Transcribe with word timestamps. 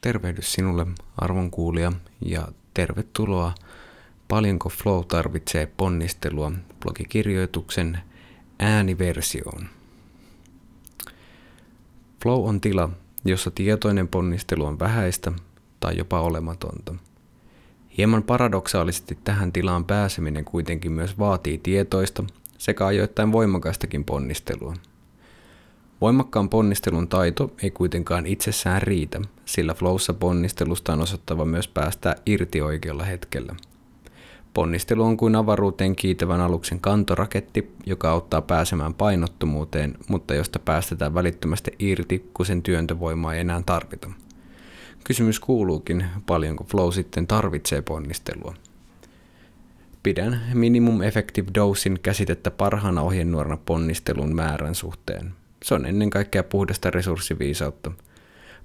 Tervehdys 0.00 0.52
sinulle 0.52 0.86
arvon 1.16 1.50
kuulija 1.50 1.92
ja 2.20 2.48
tervetuloa 2.74 3.54
Paljonko 4.28 4.68
Flow 4.68 5.04
tarvitsee 5.04 5.66
ponnistelua 5.66 6.52
blogikirjoituksen 6.80 7.98
ääniversioon. 8.58 9.66
Flow 12.22 12.48
on 12.48 12.60
tila, 12.60 12.90
jossa 13.24 13.50
tietoinen 13.50 14.08
ponnistelu 14.08 14.64
on 14.64 14.78
vähäistä 14.78 15.32
tai 15.80 15.96
jopa 15.96 16.20
olematonta. 16.20 16.94
Hieman 17.98 18.22
paradoksaalisesti 18.22 19.18
tähän 19.24 19.52
tilaan 19.52 19.84
pääseminen 19.84 20.44
kuitenkin 20.44 20.92
myös 20.92 21.18
vaatii 21.18 21.58
tietoista 21.58 22.24
sekä 22.58 22.86
ajoittain 22.86 23.32
voimakastakin 23.32 24.04
ponnistelua– 24.04 24.74
Voimakkaan 26.00 26.48
ponnistelun 26.48 27.08
taito 27.08 27.54
ei 27.62 27.70
kuitenkaan 27.70 28.26
itsessään 28.26 28.82
riitä, 28.82 29.20
sillä 29.44 29.74
flowssa 29.74 30.14
ponnistelusta 30.14 30.92
on 30.92 31.00
osattava 31.00 31.44
myös 31.44 31.68
päästä 31.68 32.16
irti 32.26 32.60
oikealla 32.60 33.04
hetkellä. 33.04 33.54
Ponnistelu 34.54 35.02
on 35.02 35.16
kuin 35.16 35.36
avaruuteen 35.36 35.96
kiitävän 35.96 36.40
aluksen 36.40 36.80
kantoraketti, 36.80 37.72
joka 37.86 38.10
auttaa 38.10 38.42
pääsemään 38.42 38.94
painottomuuteen, 38.94 39.94
mutta 40.08 40.34
josta 40.34 40.58
päästetään 40.58 41.14
välittömästi 41.14 41.70
irti, 41.78 42.30
kun 42.34 42.46
sen 42.46 42.62
työntövoimaa 42.62 43.34
ei 43.34 43.40
enää 43.40 43.62
tarvita. 43.66 44.10
Kysymys 45.04 45.40
kuuluukin, 45.40 46.04
paljonko 46.26 46.64
flow 46.64 46.92
sitten 46.92 47.26
tarvitsee 47.26 47.82
ponnistelua. 47.82 48.54
Pidän 50.02 50.40
minimum 50.54 51.02
effective 51.02 51.50
dosein 51.54 51.98
käsitettä 52.02 52.50
parhaana 52.50 53.02
ohjenuorana 53.02 53.56
ponnistelun 53.56 54.34
määrän 54.34 54.74
suhteen. 54.74 55.32
Se 55.62 55.74
on 55.74 55.86
ennen 55.86 56.10
kaikkea 56.10 56.42
puhdasta 56.42 56.90
resurssiviisautta. 56.90 57.92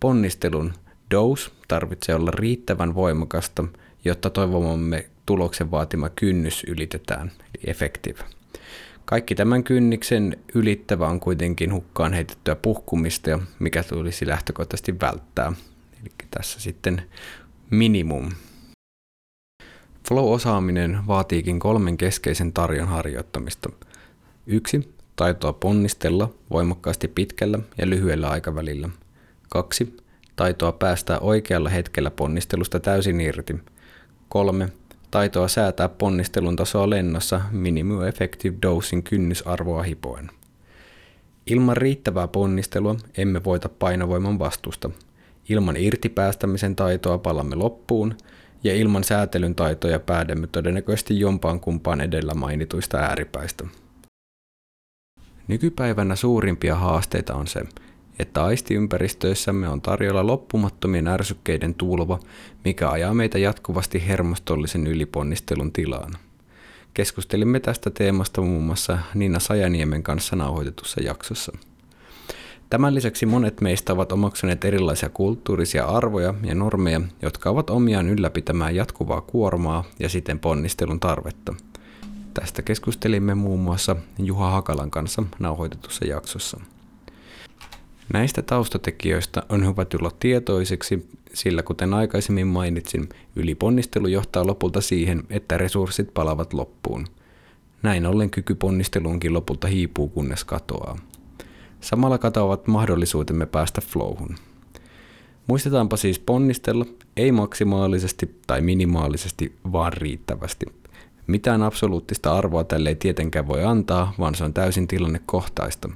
Ponnistelun 0.00 0.72
dose 1.10 1.50
tarvitsee 1.68 2.14
olla 2.14 2.30
riittävän 2.30 2.94
voimakasta, 2.94 3.64
jotta 4.04 4.30
toivomamme 4.30 5.06
tuloksen 5.26 5.70
vaatima 5.70 6.08
kynnys 6.08 6.64
ylitetään, 6.64 7.32
eli 7.40 7.70
effective. 7.70 8.20
Kaikki 9.04 9.34
tämän 9.34 9.64
kynniksen 9.64 10.36
ylittävä 10.54 11.08
on 11.08 11.20
kuitenkin 11.20 11.72
hukkaan 11.72 12.12
heitettyä 12.12 12.56
puhkumista, 12.56 13.38
mikä 13.58 13.82
tulisi 13.82 14.26
lähtökohtaisesti 14.26 15.00
välttää. 15.00 15.52
Eli 16.00 16.10
tässä 16.30 16.60
sitten 16.60 17.02
minimum. 17.70 18.30
Flow-osaaminen 20.08 21.06
vaatiikin 21.06 21.58
kolmen 21.58 21.96
keskeisen 21.96 22.52
tarjon 22.52 22.88
harjoittamista. 22.88 23.70
Yksi, 24.46 24.95
taitoa 25.16 25.52
ponnistella 25.52 26.30
voimakkaasti 26.50 27.08
pitkällä 27.08 27.58
ja 27.78 27.90
lyhyellä 27.90 28.28
aikavälillä. 28.28 28.88
2. 29.48 29.96
Taitoa 30.36 30.72
päästää 30.72 31.18
oikealla 31.18 31.68
hetkellä 31.68 32.10
ponnistelusta 32.10 32.80
täysin 32.80 33.20
irti. 33.20 33.56
3. 34.28 34.68
Taitoa 35.10 35.48
säätää 35.48 35.88
ponnistelun 35.88 36.56
tasoa 36.56 36.90
lennossa 36.90 37.40
minimum 37.50 38.04
effective 38.04 38.56
dosin 38.62 39.02
kynnysarvoa 39.02 39.82
hipoen. 39.82 40.30
Ilman 41.46 41.76
riittävää 41.76 42.28
ponnistelua 42.28 42.96
emme 43.16 43.44
voita 43.44 43.68
painovoiman 43.68 44.38
vastusta. 44.38 44.90
Ilman 45.48 45.76
irtipäästämisen 45.76 46.76
taitoa 46.76 47.18
palamme 47.18 47.56
loppuun, 47.56 48.14
ja 48.64 48.74
ilman 48.74 49.04
säätelyn 49.04 49.54
taitoja 49.54 50.00
päädemme 50.00 50.46
todennäköisesti 50.46 51.20
jompaan 51.20 51.60
kumpaan 51.60 52.00
edellä 52.00 52.34
mainituista 52.34 52.98
ääripäistä. 52.98 53.64
Nykypäivänä 55.48 56.16
suurimpia 56.16 56.74
haasteita 56.74 57.34
on 57.34 57.46
se, 57.46 57.62
että 58.18 58.44
aistiympäristöissämme 58.44 59.68
on 59.68 59.80
tarjolla 59.80 60.26
loppumattomien 60.26 61.08
ärsykkeiden 61.08 61.74
tulva, 61.74 62.18
mikä 62.64 62.90
ajaa 62.90 63.14
meitä 63.14 63.38
jatkuvasti 63.38 64.06
hermostollisen 64.08 64.86
yliponnistelun 64.86 65.72
tilaan. 65.72 66.12
Keskustelimme 66.94 67.60
tästä 67.60 67.90
teemasta 67.90 68.40
muun 68.40 68.62
muassa 68.62 68.98
Nina 69.14 69.38
Sajaniemen 69.38 70.02
kanssa 70.02 70.36
nauhoitetussa 70.36 71.02
jaksossa. 71.02 71.52
Tämän 72.70 72.94
lisäksi 72.94 73.26
monet 73.26 73.60
meistä 73.60 73.92
ovat 73.92 74.12
omaksuneet 74.12 74.64
erilaisia 74.64 75.08
kulttuurisia 75.08 75.84
arvoja 75.84 76.34
ja 76.42 76.54
normeja, 76.54 77.00
jotka 77.22 77.50
ovat 77.50 77.70
omiaan 77.70 78.08
ylläpitämään 78.08 78.74
jatkuvaa 78.74 79.20
kuormaa 79.20 79.84
ja 79.98 80.08
siten 80.08 80.38
ponnistelun 80.38 81.00
tarvetta– 81.00 81.54
Tästä 82.40 82.62
keskustelimme 82.62 83.34
muun 83.34 83.60
muassa 83.60 83.96
Juha 84.18 84.50
Hakalan 84.50 84.90
kanssa 84.90 85.22
nauhoitetussa 85.38 86.04
jaksossa. 86.04 86.60
Näistä 88.12 88.42
taustatekijöistä 88.42 89.42
on 89.48 89.66
hyvä 89.66 89.84
tulla 89.84 90.10
tietoiseksi, 90.20 91.08
sillä 91.34 91.62
kuten 91.62 91.94
aikaisemmin 91.94 92.46
mainitsin, 92.46 93.08
yliponnistelu 93.36 94.06
johtaa 94.06 94.46
lopulta 94.46 94.80
siihen, 94.80 95.22
että 95.30 95.58
resurssit 95.58 96.14
palavat 96.14 96.52
loppuun. 96.52 97.06
Näin 97.82 98.06
ollen 98.06 98.30
kyky 98.30 98.54
ponnisteluunkin 98.54 99.32
lopulta 99.32 99.68
hiipuu 99.68 100.08
kunnes 100.08 100.44
katoaa. 100.44 100.98
Samalla 101.80 102.18
katoavat 102.18 102.66
mahdollisuutemme 102.66 103.46
päästä 103.46 103.80
flowhun. 103.80 104.36
Muistetaanpa 105.46 105.96
siis 105.96 106.18
ponnistella, 106.18 106.86
ei 107.16 107.32
maksimaalisesti 107.32 108.40
tai 108.46 108.60
minimaalisesti, 108.60 109.56
vaan 109.72 109.92
riittävästi– 109.92 110.66
mitään 111.26 111.62
absoluuttista 111.62 112.34
arvoa 112.34 112.64
tälle 112.64 112.88
ei 112.88 112.96
tietenkään 112.96 113.48
voi 113.48 113.64
antaa, 113.64 114.14
vaan 114.18 114.34
se 114.34 114.44
on 114.44 114.54
täysin 114.54 114.88
tilannekohtaista. 114.88 115.88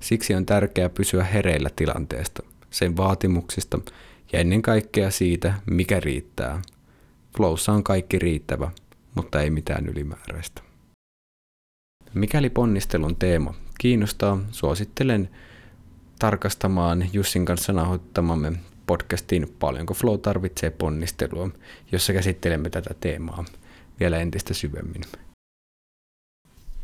Siksi 0.00 0.34
on 0.34 0.46
tärkeää 0.46 0.88
pysyä 0.88 1.24
hereillä 1.24 1.70
tilanteesta, 1.76 2.42
sen 2.70 2.96
vaatimuksista 2.96 3.78
ja 4.32 4.38
ennen 4.40 4.62
kaikkea 4.62 5.10
siitä, 5.10 5.54
mikä 5.70 6.00
riittää. 6.00 6.62
Flowssa 7.36 7.72
on 7.72 7.84
kaikki 7.84 8.18
riittävä, 8.18 8.70
mutta 9.14 9.40
ei 9.40 9.50
mitään 9.50 9.86
ylimääräistä. 9.86 10.62
Mikäli 12.14 12.50
ponnistelun 12.50 13.16
teema 13.16 13.54
kiinnostaa, 13.78 14.38
suosittelen 14.50 15.28
tarkastamaan 16.18 17.06
Jussin 17.12 17.44
kanssa 17.44 17.72
nauhoittamamme 17.72 18.52
podcastin 18.86 19.54
Paljonko 19.58 19.94
Flow 19.94 20.20
tarvitsee 20.20 20.70
ponnistelua, 20.70 21.50
jossa 21.92 22.12
käsittelemme 22.12 22.70
tätä 22.70 22.94
teemaa– 23.00 23.44
vielä 24.00 24.18
entistä 24.18 24.54
syvemmin. 24.54 25.02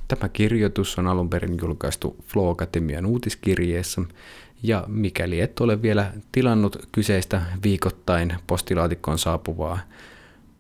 Tämä 0.09 0.29
kirjoitus 0.29 0.99
on 0.99 1.07
alun 1.07 1.31
perin 1.31 1.59
julkaistu 1.63 2.17
Flow 2.27 2.51
Academian 2.51 3.07
uutiskirjeessä, 3.07 4.03
ja 4.63 4.85
mikäli 4.89 5.41
et 5.41 5.61
ole 5.61 5.83
vielä 5.83 6.13
tilannut 6.33 6.89
kyseistä 6.93 7.43
viikoittain 7.63 8.35
postilaatikkoon 8.47 9.19
saapuvaa 9.19 9.79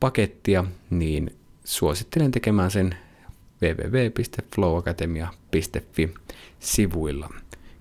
pakettia, 0.01 0.65
niin 0.91 1.37
suosittelen 1.65 2.31
tekemään 2.31 2.71
sen 2.71 2.97
www.flowacademia.fi 3.63 6.15
sivuilla. 6.61 7.35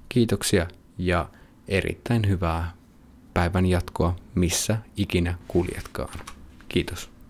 Kiitoksia 0.10 0.68
ja 0.98 1.30
erittäin 1.68 2.30
hyvää 2.30 2.74
päivän 3.34 3.66
jatkoa, 3.66 4.16
missä 4.36 4.78
ikinä 4.98 5.36
kuljetkaan. 5.48 6.20
Kiitos. 6.70 7.11